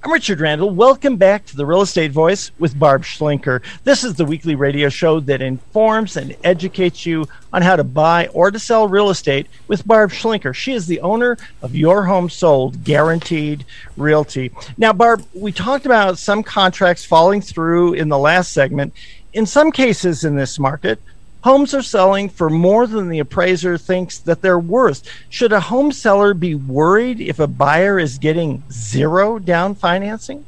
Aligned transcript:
I'm 0.00 0.12
Richard 0.12 0.38
Randall. 0.38 0.70
Welcome 0.70 1.16
back 1.16 1.44
to 1.46 1.56
the 1.56 1.66
Real 1.66 1.80
Estate 1.80 2.12
Voice 2.12 2.52
with 2.60 2.78
Barb 2.78 3.02
Schlinker. 3.02 3.64
This 3.82 4.04
is 4.04 4.14
the 4.14 4.24
weekly 4.24 4.54
radio 4.54 4.88
show 4.88 5.18
that 5.18 5.42
informs 5.42 6.16
and 6.16 6.36
educates 6.44 7.04
you 7.04 7.26
on 7.52 7.62
how 7.62 7.74
to 7.74 7.82
buy 7.82 8.28
or 8.28 8.52
to 8.52 8.60
sell 8.60 8.86
real 8.86 9.10
estate 9.10 9.48
with 9.66 9.84
Barb 9.88 10.12
Schlinker. 10.12 10.54
She 10.54 10.72
is 10.72 10.86
the 10.86 11.00
owner 11.00 11.36
of 11.62 11.74
Your 11.74 12.04
Home 12.04 12.30
Sold 12.30 12.84
Guaranteed 12.84 13.64
Realty. 13.96 14.52
Now, 14.76 14.92
Barb, 14.92 15.26
we 15.34 15.50
talked 15.50 15.84
about 15.84 16.16
some 16.16 16.44
contracts 16.44 17.04
falling 17.04 17.40
through 17.40 17.94
in 17.94 18.08
the 18.08 18.18
last 18.18 18.52
segment. 18.52 18.94
In 19.32 19.46
some 19.46 19.72
cases 19.72 20.22
in 20.22 20.36
this 20.36 20.60
market, 20.60 21.00
Homes 21.48 21.72
are 21.72 21.80
selling 21.80 22.28
for 22.28 22.50
more 22.50 22.86
than 22.86 23.08
the 23.08 23.20
appraiser 23.20 23.78
thinks 23.78 24.18
that 24.18 24.42
they're 24.42 24.58
worth. 24.58 25.02
Should 25.30 25.50
a 25.50 25.60
home 25.60 25.92
seller 25.92 26.34
be 26.34 26.54
worried 26.54 27.22
if 27.22 27.38
a 27.38 27.46
buyer 27.46 27.98
is 27.98 28.18
getting 28.18 28.62
zero 28.70 29.38
down 29.38 29.74
financing? 29.74 30.44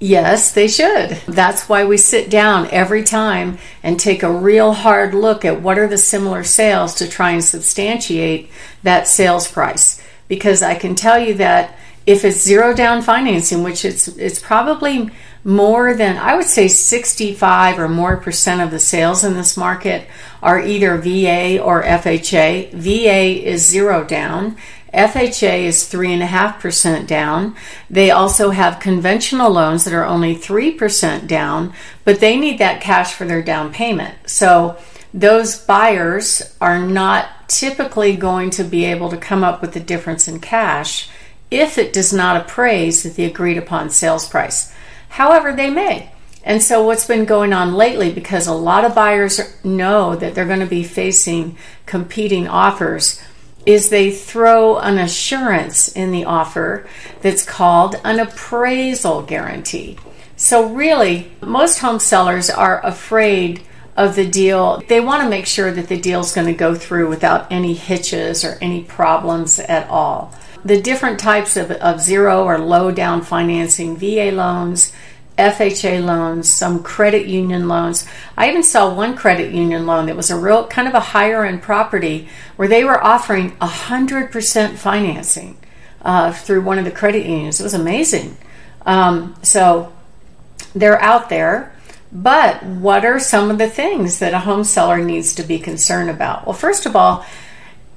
Yes, 0.00 0.52
they 0.52 0.66
should. 0.66 1.10
That's 1.28 1.68
why 1.68 1.84
we 1.84 1.96
sit 1.96 2.28
down 2.28 2.66
every 2.72 3.04
time 3.04 3.58
and 3.84 4.00
take 4.00 4.24
a 4.24 4.32
real 4.32 4.72
hard 4.72 5.14
look 5.14 5.44
at 5.44 5.62
what 5.62 5.78
are 5.78 5.86
the 5.86 5.96
similar 5.96 6.42
sales 6.42 6.96
to 6.96 7.08
try 7.08 7.30
and 7.30 7.44
substantiate 7.44 8.50
that 8.82 9.06
sales 9.06 9.46
price. 9.48 10.02
Because 10.26 10.60
I 10.60 10.74
can 10.74 10.96
tell 10.96 11.20
you 11.20 11.34
that 11.34 11.78
if 12.04 12.24
it's 12.24 12.42
zero 12.42 12.74
down 12.74 13.02
financing, 13.02 13.62
which 13.62 13.84
it's 13.84 14.08
it's 14.08 14.40
probably 14.40 15.12
more 15.44 15.94
than 15.94 16.18
I 16.18 16.36
would 16.36 16.46
say 16.46 16.68
65 16.68 17.78
or 17.78 17.88
more 17.88 18.16
percent 18.16 18.60
of 18.60 18.70
the 18.70 18.78
sales 18.78 19.24
in 19.24 19.34
this 19.34 19.56
market 19.56 20.06
are 20.42 20.60
either 20.60 20.98
VA 20.98 21.60
or 21.62 21.82
FHA. 21.82 22.72
VA 22.72 23.48
is 23.48 23.66
zero 23.66 24.04
down. 24.04 24.56
FHA 24.92 25.64
is 25.64 25.84
3.5% 25.84 27.06
down. 27.06 27.54
They 27.88 28.10
also 28.10 28.50
have 28.50 28.80
conventional 28.80 29.50
loans 29.50 29.84
that 29.84 29.94
are 29.94 30.04
only 30.04 30.34
3% 30.34 31.26
down, 31.26 31.72
but 32.04 32.20
they 32.20 32.36
need 32.36 32.58
that 32.58 32.80
cash 32.80 33.14
for 33.14 33.24
their 33.24 33.42
down 33.42 33.72
payment. 33.72 34.14
So 34.28 34.76
those 35.14 35.58
buyers 35.58 36.56
are 36.60 36.80
not 36.80 37.48
typically 37.48 38.16
going 38.16 38.50
to 38.50 38.64
be 38.64 38.84
able 38.84 39.10
to 39.10 39.16
come 39.16 39.44
up 39.44 39.60
with 39.60 39.72
the 39.72 39.80
difference 39.80 40.28
in 40.28 40.40
cash 40.40 41.08
if 41.50 41.78
it 41.78 41.92
does 41.92 42.12
not 42.12 42.40
appraise 42.40 43.04
at 43.06 43.14
the 43.14 43.24
agreed 43.24 43.58
upon 43.58 43.90
sales 43.90 44.28
price. 44.28 44.72
However, 45.10 45.52
they 45.52 45.70
may. 45.70 46.10
And 46.42 46.62
so, 46.62 46.82
what's 46.82 47.06
been 47.06 47.26
going 47.26 47.52
on 47.52 47.74
lately, 47.74 48.10
because 48.10 48.46
a 48.46 48.54
lot 48.54 48.84
of 48.84 48.94
buyers 48.94 49.40
know 49.62 50.16
that 50.16 50.34
they're 50.34 50.46
going 50.46 50.60
to 50.60 50.66
be 50.66 50.84
facing 50.84 51.58
competing 51.84 52.48
offers, 52.48 53.20
is 53.66 53.90
they 53.90 54.10
throw 54.10 54.78
an 54.78 54.96
assurance 54.96 55.92
in 55.92 56.12
the 56.12 56.24
offer 56.24 56.86
that's 57.20 57.44
called 57.44 57.96
an 58.04 58.18
appraisal 58.18 59.20
guarantee. 59.22 59.98
So, 60.36 60.72
really, 60.72 61.30
most 61.42 61.80
home 61.80 61.98
sellers 61.98 62.48
are 62.48 62.84
afraid 62.86 63.62
of 63.96 64.16
the 64.16 64.26
deal. 64.26 64.82
They 64.88 65.00
want 65.00 65.22
to 65.22 65.28
make 65.28 65.46
sure 65.46 65.70
that 65.70 65.88
the 65.88 66.00
deal 66.00 66.20
is 66.20 66.32
going 66.32 66.46
to 66.46 66.54
go 66.54 66.74
through 66.74 67.10
without 67.10 67.52
any 67.52 67.74
hitches 67.74 68.44
or 68.44 68.56
any 68.62 68.82
problems 68.84 69.58
at 69.58 69.90
all 69.90 70.34
the 70.64 70.80
different 70.80 71.18
types 71.18 71.56
of, 71.56 71.70
of 71.70 72.00
zero 72.00 72.44
or 72.44 72.58
low 72.58 72.90
down 72.90 73.22
financing, 73.22 73.96
VA 73.96 74.30
loans, 74.32 74.92
FHA 75.38 76.04
loans, 76.04 76.48
some 76.48 76.82
credit 76.82 77.26
union 77.26 77.66
loans. 77.66 78.06
I 78.36 78.50
even 78.50 78.62
saw 78.62 78.94
one 78.94 79.16
credit 79.16 79.52
union 79.52 79.86
loan 79.86 80.06
that 80.06 80.16
was 80.16 80.30
a 80.30 80.38
real 80.38 80.66
kind 80.66 80.86
of 80.86 80.94
a 80.94 81.00
higher 81.00 81.44
end 81.44 81.62
property 81.62 82.28
where 82.56 82.68
they 82.68 82.84
were 82.84 83.02
offering 83.02 83.52
100% 83.56 84.76
financing 84.76 85.56
uh, 86.02 86.32
through 86.32 86.62
one 86.62 86.78
of 86.78 86.84
the 86.84 86.90
credit 86.90 87.26
unions. 87.26 87.58
It 87.58 87.64
was 87.64 87.74
amazing. 87.74 88.36
Um, 88.84 89.34
so 89.42 89.92
they're 90.74 91.00
out 91.00 91.28
there. 91.28 91.74
But 92.12 92.64
what 92.64 93.04
are 93.04 93.20
some 93.20 93.50
of 93.50 93.58
the 93.58 93.68
things 93.68 94.18
that 94.18 94.34
a 94.34 94.40
home 94.40 94.64
seller 94.64 94.98
needs 94.98 95.34
to 95.36 95.42
be 95.42 95.58
concerned 95.58 96.10
about? 96.10 96.44
Well, 96.44 96.54
first 96.54 96.84
of 96.84 96.96
all, 96.96 97.24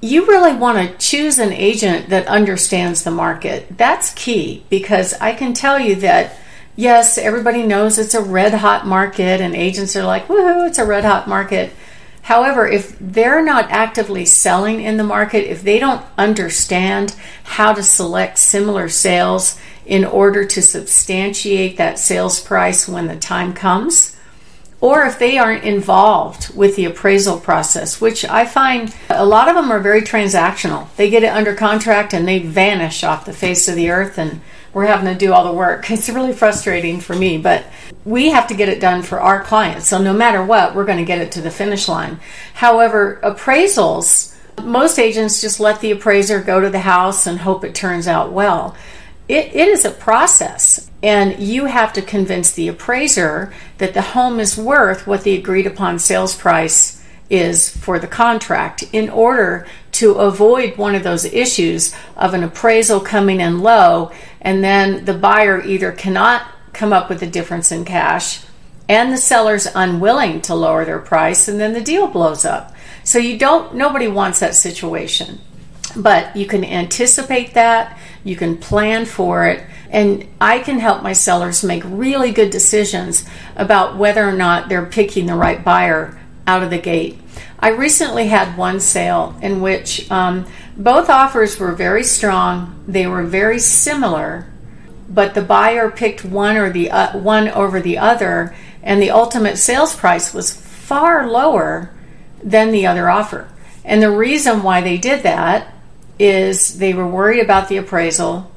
you 0.03 0.25
really 0.25 0.53
want 0.53 0.77
to 0.77 0.97
choose 0.97 1.39
an 1.39 1.53
agent 1.53 2.09
that 2.09 2.27
understands 2.27 3.03
the 3.03 3.11
market. 3.11 3.77
That's 3.77 4.13
key 4.13 4.65
because 4.69 5.13
I 5.13 5.33
can 5.33 5.53
tell 5.53 5.79
you 5.79 5.95
that 5.95 6.37
yes, 6.75 7.17
everybody 7.17 7.63
knows 7.63 7.97
it's 7.97 8.13
a 8.13 8.21
red 8.21 8.53
hot 8.53 8.85
market 8.85 9.39
and 9.39 9.55
agents 9.55 9.95
are 9.95 10.03
like, 10.03 10.27
woohoo, 10.27 10.67
it's 10.67 10.77
a 10.77 10.85
red 10.85 11.05
hot 11.05 11.29
market. 11.29 11.71
However, 12.23 12.67
if 12.67 12.97
they're 12.99 13.43
not 13.43 13.71
actively 13.71 14.25
selling 14.25 14.81
in 14.81 14.97
the 14.97 15.05
market, 15.05 15.49
if 15.49 15.61
they 15.61 15.79
don't 15.79 16.05
understand 16.17 17.15
how 17.43 17.73
to 17.73 17.81
select 17.81 18.37
similar 18.37 18.89
sales 18.89 19.57
in 19.85 20.03
order 20.03 20.43
to 20.43 20.61
substantiate 20.61 21.77
that 21.77 21.97
sales 21.97 22.41
price 22.41 22.89
when 22.89 23.07
the 23.07 23.15
time 23.15 23.53
comes, 23.53 24.12
or 24.83 25.05
if 25.05 25.17
they 25.17 25.37
aren't 25.37 25.63
involved 25.63 26.53
with 26.53 26.75
the 26.75 26.83
appraisal 26.83 27.39
process, 27.39 28.01
which 28.01 28.25
I 28.25 28.45
find 28.45 28.93
a 29.09 29.25
lot 29.25 29.47
of 29.47 29.55
them 29.55 29.71
are 29.71 29.79
very 29.79 30.01
transactional. 30.01 30.93
They 30.97 31.09
get 31.09 31.23
it 31.23 31.27
under 31.27 31.55
contract 31.55 32.13
and 32.13 32.27
they 32.27 32.39
vanish 32.39 33.01
off 33.01 33.23
the 33.23 33.31
face 33.31 33.69
of 33.69 33.77
the 33.77 33.89
earth, 33.89 34.17
and 34.17 34.41
we're 34.73 34.87
having 34.87 35.05
to 35.05 35.17
do 35.17 35.31
all 35.31 35.45
the 35.45 35.57
work. 35.57 35.89
It's 35.89 36.09
really 36.09 36.33
frustrating 36.33 36.99
for 36.99 37.15
me, 37.15 37.37
but 37.37 37.63
we 38.03 38.31
have 38.31 38.45
to 38.47 38.55
get 38.55 38.67
it 38.67 38.81
done 38.81 39.03
for 39.03 39.21
our 39.21 39.41
clients. 39.41 39.87
So 39.87 39.99
no 39.99 40.11
matter 40.11 40.43
what, 40.43 40.75
we're 40.75 40.83
going 40.83 40.97
to 40.97 41.05
get 41.05 41.21
it 41.21 41.31
to 41.31 41.41
the 41.41 41.49
finish 41.49 41.87
line. 41.87 42.19
However, 42.53 43.21
appraisals, 43.23 44.35
most 44.61 44.99
agents 44.99 45.39
just 45.39 45.61
let 45.61 45.79
the 45.79 45.91
appraiser 45.91 46.41
go 46.41 46.59
to 46.59 46.69
the 46.69 46.79
house 46.79 47.25
and 47.25 47.39
hope 47.39 47.63
it 47.63 47.73
turns 47.73 48.05
out 48.05 48.33
well. 48.33 48.75
It, 49.27 49.55
it 49.55 49.67
is 49.67 49.85
a 49.85 49.91
process. 49.91 50.89
And 51.01 51.39
you 51.39 51.65
have 51.65 51.93
to 51.93 52.01
convince 52.01 52.51
the 52.51 52.67
appraiser 52.67 53.53
that 53.77 53.93
the 53.93 54.01
home 54.01 54.39
is 54.39 54.57
worth 54.57 55.05
what 55.05 55.23
the 55.23 55.35
agreed 55.35 55.67
upon 55.67 55.99
sales 55.99 56.35
price 56.35 57.03
is 57.29 57.75
for 57.75 57.99
the 57.99 58.07
contract 58.07 58.83
in 58.93 59.09
order 59.09 59.65
to 59.91 60.13
avoid 60.13 60.77
one 60.77 60.95
of 60.95 61.03
those 61.03 61.25
issues 61.25 61.95
of 62.15 62.33
an 62.33 62.43
appraisal 62.43 62.99
coming 62.99 63.39
in 63.39 63.61
low 63.61 64.11
and 64.41 64.63
then 64.63 65.05
the 65.05 65.13
buyer 65.13 65.61
either 65.63 65.91
cannot 65.91 66.45
come 66.73 66.91
up 66.91 67.09
with 67.09 67.23
a 67.23 67.27
difference 67.27 67.71
in 67.71 67.85
cash 67.85 68.43
and 68.89 69.11
the 69.11 69.17
seller's 69.17 69.67
unwilling 69.73 70.41
to 70.41 70.53
lower 70.53 70.85
their 70.85 70.99
price 70.99 71.47
and 71.47 71.59
then 71.59 71.73
the 71.73 71.81
deal 71.81 72.07
blows 72.07 72.45
up. 72.45 72.73
So 73.03 73.17
you 73.19 73.37
don't 73.37 73.75
nobody 73.75 74.07
wants 74.07 74.39
that 74.39 74.55
situation. 74.55 75.39
But 75.95 76.35
you 76.35 76.45
can 76.45 76.63
anticipate 76.63 77.53
that, 77.53 77.97
you 78.23 78.35
can 78.35 78.57
plan 78.57 79.05
for 79.05 79.45
it, 79.45 79.63
and 79.89 80.27
I 80.41 80.59
can 80.59 80.79
help 80.79 81.03
my 81.03 81.13
sellers 81.13 81.63
make 81.63 81.83
really 81.85 82.31
good 82.31 82.49
decisions 82.49 83.25
about 83.55 83.97
whether 83.97 84.27
or 84.27 84.33
not 84.33 84.69
they're 84.69 84.85
picking 84.85 85.27
the 85.27 85.35
right 85.35 85.63
buyer 85.63 86.19
out 86.47 86.63
of 86.63 86.71
the 86.71 86.79
gate. 86.79 87.19
I 87.59 87.69
recently 87.69 88.27
had 88.27 88.57
one 88.57 88.79
sale 88.79 89.37
in 89.41 89.61
which 89.61 90.09
um, 90.11 90.45
both 90.75 91.09
offers 91.09 91.59
were 91.59 91.73
very 91.73 92.03
strong, 92.03 92.83
they 92.87 93.07
were 93.07 93.23
very 93.23 93.59
similar, 93.59 94.47
but 95.07 95.35
the 95.35 95.41
buyer 95.41 95.91
picked 95.91 96.25
one 96.25 96.57
or 96.57 96.71
the 96.71 96.89
uh, 96.89 97.17
one 97.17 97.47
over 97.49 97.79
the 97.79 97.99
other, 97.99 98.55
and 98.81 99.01
the 99.01 99.11
ultimate 99.11 99.57
sales 99.57 99.95
price 99.95 100.33
was 100.33 100.53
far 100.53 101.29
lower 101.29 101.91
than 102.43 102.71
the 102.71 102.85
other 102.85 103.09
offer. 103.09 103.47
And 103.85 104.01
the 104.01 104.11
reason 104.11 104.63
why 104.63 104.81
they 104.81 104.97
did 104.97 105.23
that 105.23 105.72
is 106.19 106.77
they 106.77 106.93
were 106.93 107.07
worried 107.07 107.41
about 107.41 107.69
the 107.69 107.77
appraisal 107.77 108.51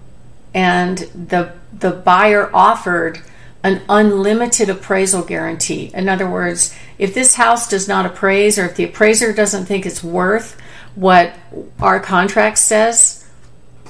and 0.55 0.99
the 0.99 1.53
the 1.73 1.91
buyer 1.91 2.51
offered 2.55 3.21
an 3.63 3.83
unlimited 3.89 4.71
appraisal 4.71 5.23
guarantee. 5.23 5.91
In 5.93 6.09
other 6.09 6.31
words, 6.31 6.75
if 6.99 7.15
this 7.15 7.35
house 7.35 7.69
does 7.69 7.89
not 7.89 8.07
appraise 8.07 8.59
or 8.59 8.65
if 8.65 8.77
the 8.77 8.85
appraiser 8.85 9.33
doesn't 9.33 9.67
think 9.67 9.85
it's 9.85 10.05
worth 10.05 10.59
what 10.95 11.35
our 11.81 12.01
contract 12.01 12.59
says, 12.59 13.29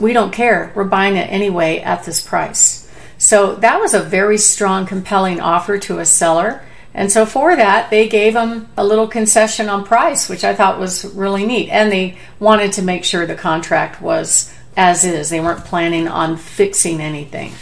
we 0.00 0.12
don't 0.12 0.32
care. 0.32 0.72
We're 0.74 0.84
buying 0.84 1.16
it 1.16 1.30
anyway 1.30 1.78
at 1.80 2.04
this 2.04 2.26
price. 2.26 2.90
So 3.18 3.54
that 3.56 3.80
was 3.80 3.94
a 3.94 4.00
very 4.00 4.38
strong, 4.38 4.86
compelling 4.86 5.40
offer 5.40 5.78
to 5.78 5.98
a 5.98 6.04
seller. 6.06 6.62
And 6.96 7.12
so 7.12 7.26
for 7.26 7.54
that, 7.54 7.90
they 7.90 8.08
gave 8.08 8.32
them 8.32 8.68
a 8.78 8.84
little 8.84 9.06
concession 9.06 9.68
on 9.68 9.84
price, 9.84 10.30
which 10.30 10.44
I 10.44 10.54
thought 10.54 10.80
was 10.80 11.04
really 11.04 11.44
neat. 11.44 11.68
And 11.68 11.92
they 11.92 12.16
wanted 12.40 12.72
to 12.72 12.82
make 12.82 13.04
sure 13.04 13.26
the 13.26 13.34
contract 13.34 14.00
was 14.00 14.52
as 14.78 15.04
is. 15.04 15.28
They 15.28 15.38
weren't 15.38 15.66
planning 15.66 16.08
on 16.08 16.38
fixing 16.38 17.02
anything. 17.02 17.52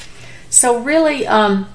So 0.51 0.79
really, 0.79 1.27
um, 1.27 1.67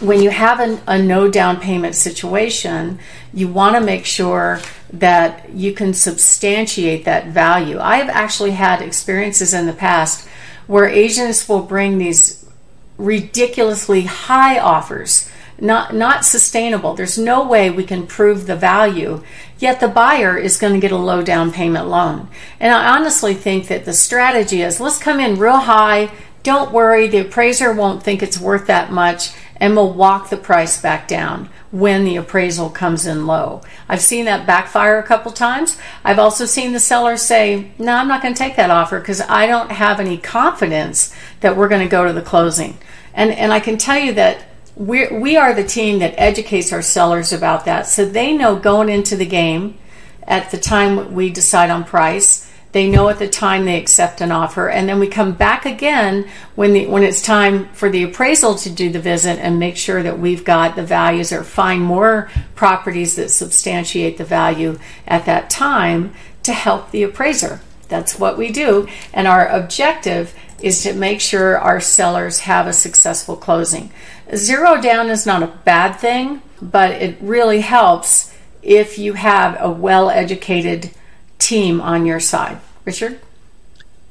when 0.00 0.22
you 0.22 0.30
have 0.30 0.58
an, 0.58 0.80
a 0.86 1.00
no 1.00 1.30
down 1.30 1.60
payment 1.60 1.94
situation, 1.94 2.98
you 3.34 3.46
want 3.46 3.76
to 3.76 3.82
make 3.82 4.06
sure 4.06 4.60
that 4.94 5.50
you 5.50 5.74
can 5.74 5.92
substantiate 5.92 7.04
that 7.04 7.26
value. 7.26 7.78
I've 7.78 8.08
actually 8.08 8.52
had 8.52 8.80
experiences 8.80 9.52
in 9.52 9.66
the 9.66 9.74
past 9.74 10.26
where 10.66 10.88
agents 10.88 11.46
will 11.46 11.62
bring 11.62 11.98
these 11.98 12.48
ridiculously 12.96 14.02
high 14.02 14.58
offers 14.58 15.30
not 15.60 15.94
not 15.94 16.24
sustainable. 16.24 16.94
There's 16.94 17.18
no 17.18 17.46
way 17.46 17.70
we 17.70 17.84
can 17.84 18.06
prove 18.06 18.46
the 18.46 18.56
value, 18.56 19.22
yet 19.58 19.80
the 19.80 19.88
buyer 19.88 20.36
is 20.36 20.58
going 20.58 20.74
to 20.74 20.80
get 20.80 20.92
a 20.92 20.96
low 20.96 21.22
down 21.22 21.52
payment 21.52 21.88
loan. 21.88 22.28
And 22.60 22.72
I 22.72 22.96
honestly 22.96 23.34
think 23.34 23.68
that 23.68 23.84
the 23.84 23.92
strategy 23.92 24.62
is 24.62 24.80
let's 24.80 24.98
come 24.98 25.20
in 25.20 25.38
real 25.38 25.58
high, 25.58 26.10
don't 26.42 26.72
worry, 26.72 27.08
the 27.08 27.18
appraiser 27.18 27.72
won't 27.72 28.02
think 28.02 28.22
it's 28.22 28.38
worth 28.38 28.66
that 28.66 28.92
much 28.92 29.32
and 29.58 29.74
we'll 29.74 29.92
walk 29.92 30.28
the 30.28 30.36
price 30.36 30.80
back 30.80 31.08
down 31.08 31.48
when 31.70 32.04
the 32.04 32.16
appraisal 32.16 32.70
comes 32.70 33.06
in 33.06 33.26
low. 33.26 33.62
I've 33.88 34.00
seen 34.00 34.26
that 34.26 34.46
backfire 34.46 34.98
a 34.98 35.02
couple 35.02 35.32
times. 35.32 35.78
I've 36.04 36.18
also 36.18 36.46
seen 36.46 36.72
the 36.72 36.80
seller 36.80 37.16
say, 37.16 37.72
No, 37.78 37.94
I'm 37.94 38.08
not 38.08 38.22
going 38.22 38.34
to 38.34 38.38
take 38.38 38.56
that 38.56 38.70
offer 38.70 39.00
because 39.00 39.20
I 39.22 39.46
don't 39.46 39.72
have 39.72 40.00
any 40.00 40.18
confidence 40.18 41.14
that 41.40 41.56
we're 41.56 41.68
going 41.68 41.82
to 41.82 41.88
go 41.88 42.06
to 42.06 42.12
the 42.12 42.22
closing. 42.22 42.78
And, 43.14 43.30
and 43.30 43.52
I 43.52 43.60
can 43.60 43.78
tell 43.78 43.98
you 43.98 44.12
that 44.14 44.44
we're, 44.76 45.18
we 45.18 45.36
are 45.36 45.54
the 45.54 45.64
team 45.64 45.98
that 45.98 46.14
educates 46.16 46.72
our 46.72 46.82
sellers 46.82 47.32
about 47.32 47.64
that 47.64 47.86
so 47.86 48.04
they 48.04 48.36
know 48.36 48.56
going 48.56 48.88
into 48.88 49.16
the 49.16 49.26
game 49.26 49.76
at 50.22 50.50
the 50.50 50.58
time 50.58 51.14
we 51.14 51.30
decide 51.30 51.70
on 51.70 51.82
price 51.82 52.46
they 52.76 52.90
know 52.90 53.08
at 53.08 53.18
the 53.18 53.26
time 53.26 53.64
they 53.64 53.78
accept 53.78 54.20
an 54.20 54.30
offer, 54.30 54.68
and 54.68 54.86
then 54.86 54.98
we 54.98 55.08
come 55.08 55.32
back 55.32 55.64
again 55.64 56.28
when 56.56 56.74
the 56.74 56.86
when 56.86 57.02
it's 57.02 57.22
time 57.22 57.68
for 57.72 57.88
the 57.88 58.02
appraisal 58.02 58.54
to 58.56 58.68
do 58.68 58.90
the 58.90 59.00
visit 59.00 59.38
and 59.38 59.58
make 59.58 59.78
sure 59.78 60.02
that 60.02 60.18
we've 60.18 60.44
got 60.44 60.76
the 60.76 60.84
values 60.84 61.32
or 61.32 61.42
find 61.42 61.80
more 61.80 62.30
properties 62.54 63.16
that 63.16 63.30
substantiate 63.30 64.18
the 64.18 64.26
value 64.26 64.78
at 65.06 65.24
that 65.24 65.48
time 65.48 66.12
to 66.42 66.52
help 66.52 66.90
the 66.90 67.02
appraiser. 67.02 67.62
That's 67.88 68.18
what 68.18 68.36
we 68.36 68.50
do, 68.50 68.88
and 69.12 69.26
our 69.26 69.46
objective 69.46 70.34
is 70.60 70.82
to 70.82 70.92
make 70.94 71.20
sure 71.20 71.58
our 71.58 71.80
sellers 71.80 72.40
have 72.40 72.66
a 72.66 72.72
successful 72.72 73.36
closing. 73.36 73.90
Zero 74.34 74.80
down 74.80 75.08
is 75.10 75.26
not 75.26 75.42
a 75.42 75.52
bad 75.64 75.92
thing, 75.94 76.42
but 76.60 76.90
it 76.90 77.16
really 77.20 77.60
helps 77.60 78.34
if 78.62 78.98
you 78.98 79.12
have 79.12 79.56
a 79.60 79.70
well 79.70 80.10
educated 80.10 80.90
team 81.38 81.80
on 81.80 82.06
your 82.06 82.20
side. 82.20 82.58
Richard? 82.84 83.20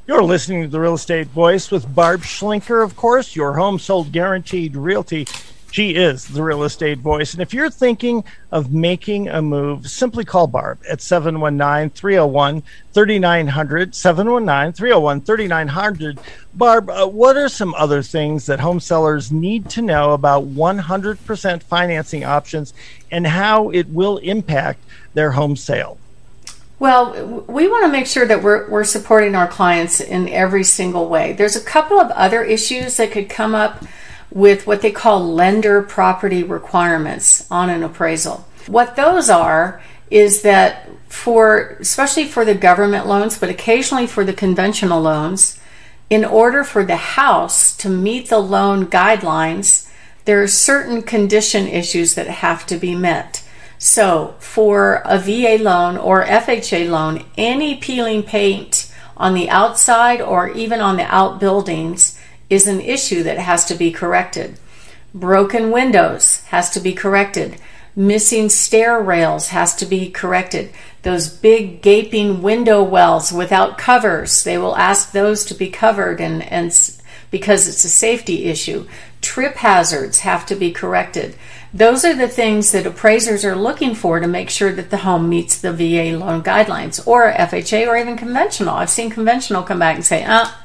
You're 0.07 0.23
listening 0.23 0.61
to 0.61 0.67
the 0.67 0.79
Real 0.79 0.93
Estate 0.93 1.27
Voice 1.27 1.71
with 1.71 1.93
Barb 1.93 2.21
Schlinker, 2.21 2.83
of 2.83 2.95
course, 2.95 3.35
your 3.35 3.53
home 3.53 3.79
sold 3.79 4.11
guaranteed 4.11 4.75
realty. 4.75 5.27
She 5.75 5.95
is 5.95 6.25
the 6.29 6.41
real 6.41 6.63
estate 6.63 6.99
voice. 6.99 7.33
And 7.33 7.41
if 7.41 7.53
you're 7.53 7.69
thinking 7.69 8.23
of 8.49 8.71
making 8.71 9.27
a 9.27 9.41
move, 9.41 9.89
simply 9.89 10.23
call 10.23 10.47
Barb 10.47 10.79
at 10.89 11.01
719 11.01 11.89
301 11.89 12.63
3900. 12.93 13.93
719 13.93 14.71
301 14.71 15.19
3900. 15.19 16.19
Barb, 16.53 16.89
uh, 16.89 17.05
what 17.07 17.35
are 17.35 17.49
some 17.49 17.75
other 17.75 18.01
things 18.01 18.45
that 18.45 18.61
home 18.61 18.79
sellers 18.79 19.33
need 19.33 19.69
to 19.71 19.81
know 19.81 20.13
about 20.13 20.45
100% 20.45 21.61
financing 21.63 22.23
options 22.23 22.73
and 23.11 23.27
how 23.27 23.69
it 23.71 23.89
will 23.89 24.19
impact 24.19 24.79
their 25.13 25.31
home 25.31 25.57
sale? 25.57 25.97
Well, 26.79 27.43
we 27.49 27.67
want 27.67 27.83
to 27.83 27.91
make 27.91 28.07
sure 28.07 28.25
that 28.25 28.41
we're, 28.41 28.69
we're 28.69 28.85
supporting 28.85 29.35
our 29.35 29.49
clients 29.49 29.99
in 29.99 30.29
every 30.29 30.63
single 30.63 31.09
way. 31.09 31.33
There's 31.33 31.57
a 31.57 31.61
couple 31.61 31.99
of 31.99 32.11
other 32.11 32.45
issues 32.45 32.95
that 32.95 33.11
could 33.11 33.27
come 33.27 33.53
up 33.53 33.83
with 34.35 34.67
what 34.67 34.81
they 34.81 34.91
call 34.91 35.33
lender 35.33 35.81
property 35.81 36.43
requirements 36.43 37.49
on 37.49 37.69
an 37.69 37.81
appraisal. 37.81 38.45
What 38.67 38.97
those 38.97 39.29
are 39.29 39.81
is 40.11 40.41
that 40.41 40.89
for, 41.07 41.77
especially 41.79 42.25
for 42.25 42.43
the 42.43 42.53
government 42.53 43.07
loans, 43.07 43.39
but 43.39 43.49
occasionally 43.49 44.05
for 44.05 44.25
the 44.25 44.33
conventional 44.33 45.01
loans, 45.01 45.57
in 46.09 46.25
order 46.25 46.65
for 46.65 46.83
the 46.83 46.97
house 46.97 47.75
to 47.77 47.89
meet 47.89 48.29
the 48.29 48.37
loan 48.37 48.87
guidelines, 48.87 49.89
there 50.25 50.43
are 50.43 50.47
certain 50.47 51.01
condition 51.01 51.65
issues 51.65 52.15
that 52.15 52.27
have 52.27 52.65
to 52.67 52.75
be 52.75 52.93
met. 52.93 53.41
So, 53.77 54.35
for 54.39 55.01
a 55.05 55.17
VA 55.17 55.57
loan 55.61 55.95
or 55.95 56.25
FHA 56.25 56.89
loan, 56.89 57.23
any 57.37 57.75
peeling 57.75 58.23
paint 58.23 58.91
on 59.15 59.33
the 59.33 59.49
outside 59.49 60.21
or 60.21 60.49
even 60.49 60.81
on 60.81 60.97
the 60.97 61.03
outbuildings 61.03 62.19
is 62.49 62.67
an 62.67 62.81
issue 62.81 63.23
that 63.23 63.37
has 63.37 63.65
to 63.65 63.75
be 63.75 63.91
corrected. 63.91 64.57
Broken 65.13 65.71
windows 65.71 66.41
has 66.47 66.69
to 66.71 66.79
be 66.79 66.93
corrected. 66.93 67.57
Missing 67.95 68.49
stair 68.49 68.99
rails 69.01 69.47
has 69.49 69.75
to 69.77 69.85
be 69.85 70.09
corrected. 70.09 70.71
Those 71.03 71.29
big 71.29 71.81
gaping 71.81 72.41
window 72.41 72.83
wells 72.83 73.31
without 73.31 73.77
covers, 73.77 74.43
they 74.43 74.57
will 74.57 74.75
ask 74.75 75.11
those 75.11 75.45
to 75.45 75.53
be 75.53 75.69
covered 75.69 76.19
and, 76.19 76.43
and 76.43 76.71
because 77.31 77.67
it's 77.67 77.85
a 77.85 77.89
safety 77.89 78.45
issue. 78.45 78.87
Trip 79.21 79.55
hazards 79.55 80.19
have 80.19 80.45
to 80.47 80.55
be 80.55 80.71
corrected. 80.71 81.35
Those 81.73 82.05
are 82.05 82.13
the 82.13 82.27
things 82.27 82.71
that 82.71 82.85
appraisers 82.85 83.43
are 83.43 83.55
looking 83.55 83.95
for 83.95 84.19
to 84.19 84.27
make 84.27 84.49
sure 84.49 84.71
that 84.71 84.89
the 84.89 84.97
home 84.97 85.27
meets 85.27 85.59
the 85.59 85.73
VA 85.73 86.17
loan 86.17 86.43
guidelines 86.43 87.05
or 87.07 87.31
FHA 87.33 87.87
or 87.87 87.97
even 87.97 88.17
conventional. 88.17 88.75
I've 88.75 88.89
seen 88.89 89.09
conventional 89.09 89.63
come 89.63 89.79
back 89.79 89.95
and 89.95 90.05
say, 90.05 90.23
ah, 90.27 90.64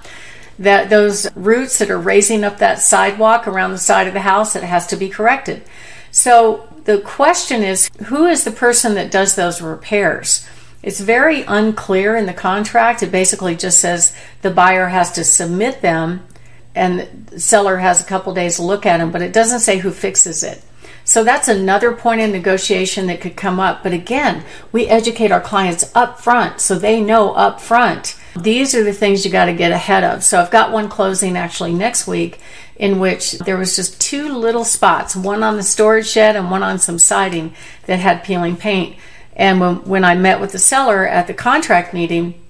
that 0.61 0.91
those 0.91 1.35
roots 1.35 1.79
that 1.79 1.91
are 1.91 1.99
raising 1.99 2.45
up 2.45 2.59
that 2.59 2.79
sidewalk 2.79 3.49
around 3.49 3.73
the 3.73 3.79
side 3.79 4.07
of 4.07 4.15
the 4.15 4.21
house, 4.21 4.55
it 4.55 4.63
has 4.63 4.87
to 4.89 4.97
be 4.97 5.09
corrected. 5.09 5.63
So 6.11 6.69
the 6.85 7.01
question 7.01 7.63
is, 7.63 7.91
who 8.05 8.27
is 8.27 8.45
the 8.45 8.51
person 8.51 8.95
that 8.95 9.11
does 9.11 9.35
those 9.35 9.63
repairs? 9.63 10.47
It's 10.83 11.01
very 11.01 11.43
unclear 11.43 12.15
in 12.15 12.27
the 12.27 12.35
contract. 12.35 13.03
It 13.03 13.11
basically 13.11 13.57
just 13.57 13.81
says 13.81 14.15
the 14.43 14.51
buyer 14.51 14.89
has 14.89 15.11
to 15.13 15.25
submit 15.25 15.81
them 15.81 16.27
and 16.75 17.27
the 17.31 17.41
seller 17.41 17.79
has 17.79 18.01
a 18.01 18.07
couple 18.07 18.35
days 18.35 18.57
to 18.57 18.63
look 18.63 18.87
at 18.87 18.99
them, 18.99 19.11
but 19.11 19.23
it 19.23 19.33
doesn't 19.33 19.61
say 19.61 19.79
who 19.79 19.91
fixes 19.91 20.43
it. 20.43 20.63
So 21.05 21.25
that's 21.25 21.49
another 21.49 21.93
point 21.93 22.21
in 22.21 22.33
negotiation 22.33 23.07
that 23.07 23.21
could 23.21 23.37
come 23.37 23.59
up. 23.59 23.83
But 23.83 23.93
again, 23.93 24.45
we 24.73 24.87
educate 24.87 25.33
our 25.33 25.41
clients 25.41 25.91
up 25.95 26.21
front 26.21 26.61
so 26.61 26.79
they 26.79 27.01
know 27.01 27.33
up 27.33 27.61
front. 27.61 28.20
These 28.37 28.75
are 28.75 28.85
the 28.85 28.93
things 28.93 29.25
you 29.25 29.31
got 29.31 29.47
to 29.47 29.53
get 29.53 29.73
ahead 29.73 30.05
of. 30.05 30.23
So 30.23 30.41
I've 30.41 30.51
got 30.51 30.73
one 30.73 30.89
closing 30.89 31.37
actually 31.37 31.73
next 31.73 32.07
week 32.07 32.41
in 32.77 32.99
which 32.99 33.33
there 33.33 33.57
was 33.57 33.77
just 33.77 34.01
two 34.01 34.33
little 34.33 34.65
spots, 34.65 35.15
one 35.15 35.43
on 35.43 35.57
the 35.57 35.63
storage 35.63 36.09
shed 36.09 36.37
and 36.37 36.51
one 36.51 36.63
on 36.63 36.79
some 36.79 36.99
siding 36.99 37.55
that 37.87 37.99
had 37.99 38.25
peeling 38.25 38.57
paint. 38.57 38.97
And 39.37 39.61
when, 39.61 39.77
when 39.85 40.05
I 40.05 40.15
met 40.15 40.41
with 40.41 40.53
the 40.53 40.59
seller 40.59 41.07
at 41.07 41.27
the 41.27 41.35
contract 41.35 41.93
meeting, 41.93 42.41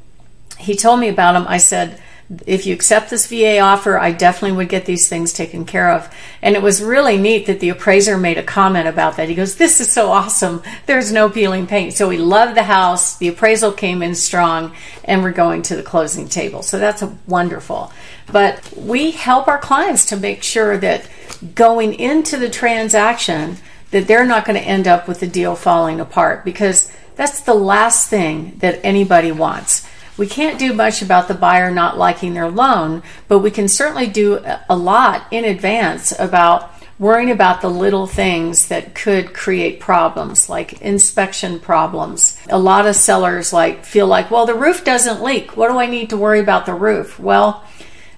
he 0.59 0.77
told 0.77 1.01
me 1.01 1.09
about 1.09 1.33
them. 1.33 1.47
I 1.49 1.59
said, 1.59 2.01
if 2.47 2.65
you 2.65 2.73
accept 2.75 3.11
this 3.11 3.27
VA 3.27 3.59
offer, 3.59 3.99
I 3.99 4.13
definitely 4.13 4.57
would 4.57 4.69
get 4.69 4.87
these 4.87 5.09
things 5.09 5.33
taken 5.33 5.65
care 5.65 5.91
of. 5.91 6.15
And 6.43 6.55
it 6.55 6.63
was 6.63 6.83
really 6.83 7.17
neat 7.17 7.47
that 7.47 7.59
the 7.59 7.71
appraiser 7.71 8.17
made 8.17 8.39
a 8.39 8.43
comment 8.43 8.87
about 8.87 9.17
that. 9.17 9.29
He 9.29 9.35
goes, 9.35 9.57
This 9.57 9.81
is 9.81 9.93
so 9.93 10.11
awesome. 10.13 10.63
There's 10.87 11.11
no 11.11 11.29
peeling 11.29 11.67
paint. 11.67 11.95
So 11.95 12.09
we 12.09 12.19
love 12.19 12.55
the 12.55 12.63
house. 12.63 13.17
The 13.19 13.29
appraisal 13.29 13.73
came 13.73 14.01
in 14.01 14.15
strong, 14.15 14.75
and 15.05 15.23
we're 15.23 15.33
going 15.33 15.63
to 15.63 15.77
the 15.77 15.83
closing 15.83 16.29
table. 16.29 16.63
So 16.63 16.79
that's 16.79 17.03
wonderful. 17.27 17.93
But 18.31 18.73
we 18.77 19.11
help 19.11 19.49
our 19.49 19.59
clients 19.59 20.07
to 20.07 20.17
make 20.17 20.45
sure 20.45 20.79
that 20.79 21.09
going 21.57 21.95
into 21.95 22.37
the 22.37 22.51
transaction, 22.51 23.57
that 23.91 24.07
they're 24.07 24.27
not 24.27 24.45
going 24.45 24.61
to 24.61 24.67
end 24.67 24.87
up 24.87 25.09
with 25.09 25.19
the 25.19 25.27
deal 25.27 25.57
falling 25.57 25.99
apart 25.99 26.45
because 26.45 26.93
that's 27.17 27.41
the 27.41 27.55
last 27.55 28.09
thing 28.09 28.57
that 28.59 28.79
anybody 28.85 29.33
wants 29.33 29.90
we 30.21 30.27
can't 30.27 30.59
do 30.59 30.75
much 30.75 31.01
about 31.01 31.29
the 31.29 31.35
buyer 31.35 31.71
not 31.71 31.97
liking 31.97 32.35
their 32.35 32.51
loan, 32.51 33.03
but 33.27 33.39
we 33.39 33.51
can 33.51 33.69
certainly 33.69 34.07
do 34.07 34.39
a 34.69 34.77
lot 34.77 35.27
in 35.31 35.47
advance 35.47 36.13
about 36.19 36.71
worrying 36.99 37.31
about 37.31 37.63
the 37.63 37.71
little 37.71 38.07
things 38.07 38.69
that 38.69 38.95
could 38.95 39.33
create 39.33 39.81
problems 39.81 40.51
like 40.51 40.83
inspection 40.83 41.59
problems. 41.59 42.39
A 42.51 42.59
lot 42.59 42.87
of 42.87 42.95
sellers 42.95 43.51
like 43.51 43.87
feel 43.87 44.07
like 44.07 44.31
well 44.31 44.45
the 44.45 44.55
roof 44.55 44.85
doesn't 44.85 45.23
leak. 45.23 45.57
What 45.57 45.71
do 45.71 45.79
i 45.79 45.87
need 45.87 46.11
to 46.11 46.19
worry 46.19 46.41
about 46.41 46.67
the 46.67 46.75
roof? 46.75 47.19
Well 47.19 47.65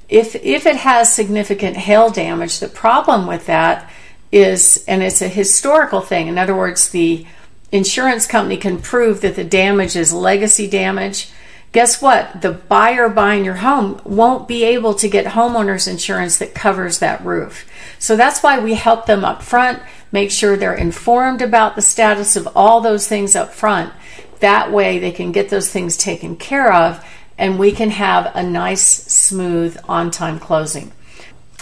if 0.09 0.35
if 0.35 0.67
it 0.67 0.77
has 0.79 1.15
significant 1.15 1.77
hail 1.77 2.11
damage 2.11 2.59
the 2.59 2.67
problem 2.67 3.29
with 3.29 3.47
that 3.47 3.89
is 4.33 4.85
and 4.89 5.05
it's 5.05 5.23
a 5.23 5.29
historical 5.29 6.01
thing 6.01 6.27
in 6.27 6.37
other 6.37 6.57
words 6.57 6.89
the 6.89 7.25
insurance 7.71 8.27
company 8.27 8.57
can 8.57 8.83
prove 8.83 9.21
that 9.21 9.37
the 9.37 9.45
damage 9.45 9.95
is 9.95 10.13
legacy 10.13 10.69
damage 10.69 11.31
guess 11.73 12.01
what? 12.01 12.43
The 12.43 12.53
buyer 12.53 13.09
buying 13.09 13.45
your 13.45 13.57
home 13.57 14.01
won't 14.05 14.47
be 14.47 14.63
able 14.65 14.95
to 14.95 15.09
get 15.09 15.27
homeowners 15.27 15.89
insurance 15.89 16.39
that 16.39 16.55
covers 16.55 16.99
that 16.99 17.25
roof. 17.25 17.67
So 17.99 18.15
that's 18.15 18.43
why 18.43 18.59
we 18.59 18.75
help 18.75 19.07
them 19.07 19.25
up 19.25 19.43
front, 19.43 19.83
make 20.13 20.31
sure 20.31 20.57
they're 20.57 20.75
informed 20.75 21.43
about 21.43 21.75
the 21.75 21.83
status 21.83 22.37
of 22.37 22.49
all 22.55 22.81
those 22.81 23.09
things 23.09 23.35
up 23.35 23.53
front. 23.53 23.93
That 24.41 24.71
way 24.71 24.99
they 24.99 25.13
can 25.13 25.33
get 25.33 25.49
those 25.49 25.71
things 25.71 25.97
taken 25.97 26.37
care 26.37 26.73
of 26.73 27.05
and 27.39 27.59
we 27.59 27.73
can 27.73 27.91
have 27.91 28.31
a 28.35 28.43
nice, 28.43 28.83
smooth, 28.83 29.79
on 29.89 30.11
time 30.11 30.39
closing. 30.39 30.93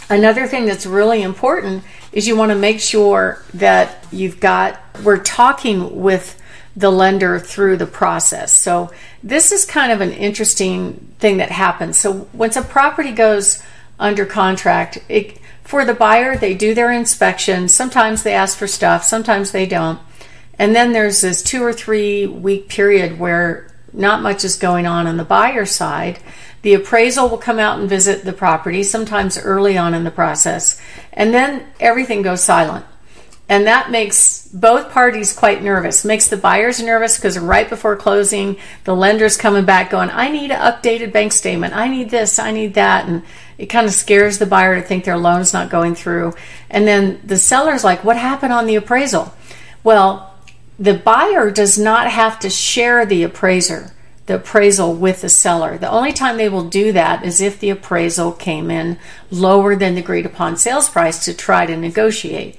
Another 0.09 0.49
thing 0.49 0.67
that's 0.67 0.87
really 0.87 1.23
important 1.23 1.85
is 2.13 2.27
you 2.27 2.37
want 2.37 2.51
to 2.51 2.57
make 2.57 2.81
sure 2.81 3.45
that 3.55 4.05
you've 4.11 4.41
got, 4.41 4.81
we're 5.05 5.23
talking 5.23 6.01
with 6.01 6.40
the 6.81 6.91
lender 6.91 7.39
through 7.39 7.77
the 7.77 7.87
process. 7.87 8.55
So 8.55 8.91
this 9.23 9.53
is 9.53 9.65
kind 9.67 9.93
of 9.93 10.01
an 10.01 10.13
interesting 10.13 11.15
thing 11.19 11.37
that 11.37 11.51
happens. 11.51 11.99
So 11.99 12.29
once 12.33 12.57
a 12.57 12.63
property 12.63 13.13
goes 13.13 13.63
under 13.99 14.25
contract, 14.25 14.99
it, 15.09 15.39
for 15.63 15.85
the 15.85 15.95
buyer, 15.95 16.37
they 16.37 16.55
do 16.55 16.75
their 16.75 16.91
inspection. 16.91 17.69
Sometimes 17.69 18.23
they 18.23 18.33
ask 18.33 18.57
for 18.57 18.67
stuff, 18.67 19.05
sometimes 19.05 19.53
they 19.53 19.67
don't. 19.67 20.01
And 20.59 20.75
then 20.75 20.93
there's 20.93 21.21
this 21.21 21.43
two 21.43 21.63
or 21.63 21.73
three 21.73 22.27
week 22.27 22.69
period 22.69 23.19
where 23.19 23.71
not 23.93 24.23
much 24.23 24.45
is 24.45 24.57
going 24.57 24.87
on 24.87 25.07
on 25.07 25.17
the 25.17 25.25
buyer 25.25 25.67
side. 25.67 26.19
The 26.63 26.75
appraisal 26.75 27.29
will 27.29 27.39
come 27.39 27.59
out 27.59 27.79
and 27.79 27.89
visit 27.89 28.25
the 28.25 28.33
property, 28.33 28.83
sometimes 28.83 29.39
early 29.39 29.77
on 29.77 29.95
in 29.95 30.05
the 30.05 30.11
process, 30.11 30.81
and 31.13 31.33
then 31.33 31.67
everything 31.79 32.23
goes 32.23 32.43
silent. 32.43 32.85
And 33.49 33.67
that 33.67 33.91
makes 33.91 34.40
both 34.53 34.91
parties 34.91 35.33
quite 35.33 35.63
nervous. 35.63 36.05
Makes 36.05 36.29
the 36.29 36.37
buyers 36.37 36.83
nervous 36.83 37.17
because 37.17 37.39
right 37.39 37.69
before 37.69 37.97
closing, 37.97 38.57
the 38.85 38.95
lender's 38.95 39.37
coming 39.37 39.65
back 39.65 39.91
going, 39.91 40.11
I 40.11 40.31
need 40.31 40.51
an 40.51 40.61
updated 40.61 41.13
bank 41.13 41.33
statement. 41.33 41.75
I 41.75 41.89
need 41.89 42.11
this. 42.11 42.39
I 42.39 42.51
need 42.51 42.75
that. 42.75 43.09
And 43.09 43.23
it 43.59 43.67
kind 43.67 43.87
of 43.87 43.93
scares 43.93 44.39
the 44.39 44.47
buyer 44.47 44.77
to 44.77 44.83
think 44.83 45.05
their 45.05 45.19
loan's 45.19 45.53
not 45.53 45.71
going 45.71 45.95
through. 45.95 46.35
And 46.69 46.87
then 46.87 47.21
the 47.25 47.39
seller's 47.39 47.85
like, 47.85 48.05
What 48.05 48.17
happened 48.17 48.53
on 48.53 48.67
the 48.67 48.77
appraisal? 48.77 49.33
Well, 49.85 50.35
the 50.79 50.95
buyer 50.95 51.51
does 51.51 51.79
not 51.79 52.11
have 52.11 52.39
to 52.41 52.51
share 52.51 53.07
the 53.07 53.23
appraiser 53.23 53.93
the 54.31 54.37
appraisal 54.37 54.95
with 54.95 55.23
the 55.23 55.29
seller. 55.29 55.77
The 55.77 55.91
only 55.91 56.13
time 56.13 56.37
they 56.37 56.49
will 56.49 56.69
do 56.69 56.93
that 56.93 57.25
is 57.25 57.41
if 57.41 57.59
the 57.59 57.71
appraisal 57.71 58.31
came 58.31 58.71
in 58.71 58.97
lower 59.29 59.75
than 59.75 59.97
the 59.97 60.03
agreed 60.03 60.25
upon 60.25 60.57
sales 60.57 60.89
price 60.89 61.25
to 61.25 61.35
try 61.35 61.67
to 61.67 61.77
negotiate. 61.77 62.57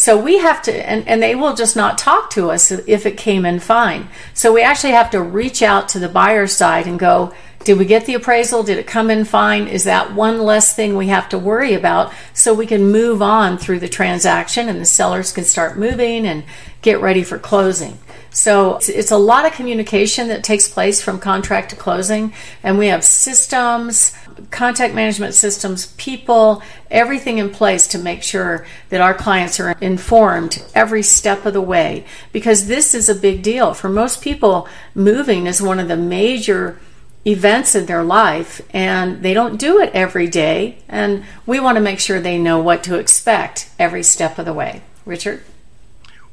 So 0.00 0.18
we 0.18 0.38
have 0.38 0.62
to, 0.62 0.72
and, 0.72 1.06
and 1.06 1.22
they 1.22 1.34
will 1.34 1.54
just 1.54 1.76
not 1.76 1.98
talk 1.98 2.30
to 2.30 2.50
us 2.50 2.70
if 2.70 3.04
it 3.04 3.18
came 3.18 3.44
in 3.44 3.60
fine. 3.60 4.08
So 4.32 4.50
we 4.50 4.62
actually 4.62 4.94
have 4.94 5.10
to 5.10 5.20
reach 5.20 5.60
out 5.60 5.90
to 5.90 5.98
the 5.98 6.08
buyer's 6.08 6.56
side 6.56 6.86
and 6.86 6.98
go, 6.98 7.34
did 7.64 7.78
we 7.78 7.84
get 7.84 8.06
the 8.06 8.14
appraisal? 8.14 8.62
Did 8.62 8.78
it 8.78 8.86
come 8.86 9.10
in 9.10 9.24
fine? 9.24 9.68
Is 9.68 9.84
that 9.84 10.14
one 10.14 10.40
less 10.40 10.74
thing 10.74 10.96
we 10.96 11.08
have 11.08 11.28
to 11.28 11.38
worry 11.38 11.74
about 11.74 12.12
so 12.32 12.54
we 12.54 12.66
can 12.66 12.90
move 12.90 13.20
on 13.20 13.58
through 13.58 13.80
the 13.80 13.88
transaction 13.88 14.68
and 14.68 14.80
the 14.80 14.86
sellers 14.86 15.32
can 15.32 15.44
start 15.44 15.78
moving 15.78 16.26
and 16.26 16.44
get 16.80 17.02
ready 17.02 17.22
for 17.22 17.38
closing? 17.38 17.98
So 18.30 18.78
it's 18.82 19.10
a 19.10 19.18
lot 19.18 19.44
of 19.44 19.52
communication 19.52 20.28
that 20.28 20.44
takes 20.44 20.68
place 20.68 21.02
from 21.02 21.18
contract 21.18 21.70
to 21.70 21.76
closing, 21.76 22.32
and 22.62 22.78
we 22.78 22.86
have 22.86 23.02
systems, 23.02 24.16
contact 24.50 24.94
management 24.94 25.34
systems, 25.34 25.86
people, 25.98 26.62
everything 26.92 27.38
in 27.38 27.50
place 27.50 27.88
to 27.88 27.98
make 27.98 28.22
sure 28.22 28.66
that 28.90 29.00
our 29.00 29.14
clients 29.14 29.58
are 29.58 29.76
informed 29.80 30.62
every 30.74 31.02
step 31.02 31.44
of 31.44 31.54
the 31.54 31.60
way 31.60 32.06
because 32.32 32.68
this 32.68 32.94
is 32.94 33.08
a 33.08 33.14
big 33.16 33.42
deal. 33.42 33.74
For 33.74 33.88
most 33.88 34.22
people, 34.22 34.68
moving 34.94 35.46
is 35.46 35.60
one 35.60 35.80
of 35.80 35.88
the 35.88 35.96
major 35.96 36.78
events 37.26 37.74
in 37.74 37.86
their 37.86 38.02
life 38.02 38.60
and 38.70 39.22
they 39.22 39.34
don't 39.34 39.58
do 39.58 39.78
it 39.78 39.90
every 39.92 40.26
day 40.26 40.78
and 40.88 41.22
we 41.44 41.60
want 41.60 41.76
to 41.76 41.80
make 41.80 42.00
sure 42.00 42.20
they 42.20 42.38
know 42.38 42.58
what 42.58 42.82
to 42.82 42.98
expect 42.98 43.70
every 43.78 44.02
step 44.02 44.38
of 44.38 44.46
the 44.46 44.54
way. 44.54 44.82
Richard? 45.04 45.42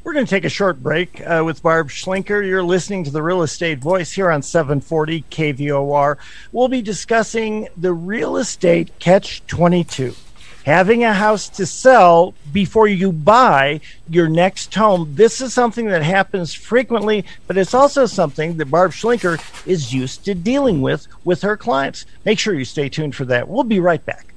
We're 0.03 0.13
going 0.13 0.25
to 0.25 0.29
take 0.29 0.45
a 0.45 0.49
short 0.49 0.81
break 0.81 1.19
uh, 1.19 1.43
with 1.45 1.61
Barb 1.61 1.89
Schlinker. 1.89 2.45
You're 2.47 2.63
listening 2.63 3.03
to 3.03 3.11
the 3.11 3.21
Real 3.21 3.41
Estate 3.41 3.79
Voice 3.79 4.13
here 4.13 4.31
on 4.31 4.41
740 4.41 5.23
KVOR. 5.23 6.15
We'll 6.53 6.69
be 6.69 6.81
discussing 6.81 7.67
the 7.75 7.91
real 7.91 8.37
estate 8.37 8.97
catch 8.99 9.45
22. 9.47 10.15
Having 10.67 11.05
a 11.05 11.13
house 11.13 11.47
to 11.47 11.65
sell 11.65 12.33
before 12.51 12.89
you 12.89 13.13
buy 13.13 13.79
your 14.09 14.27
next 14.27 14.75
home. 14.75 15.15
This 15.15 15.39
is 15.39 15.53
something 15.53 15.85
that 15.85 16.03
happens 16.03 16.53
frequently, 16.53 17.23
but 17.47 17.57
it's 17.57 17.73
also 17.73 18.05
something 18.05 18.57
that 18.57 18.69
Barb 18.69 18.91
Schlinker 18.91 19.39
is 19.65 19.93
used 19.93 20.25
to 20.25 20.35
dealing 20.35 20.81
with 20.81 21.07
with 21.23 21.41
her 21.41 21.55
clients. 21.55 22.05
Make 22.25 22.37
sure 22.37 22.53
you 22.53 22.65
stay 22.65 22.89
tuned 22.89 23.15
for 23.15 23.23
that. 23.23 23.47
We'll 23.47 23.63
be 23.63 23.79
right 23.79 24.05
back. 24.05 24.33